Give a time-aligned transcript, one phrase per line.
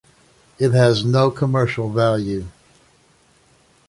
[0.57, 2.47] It has no commercial value.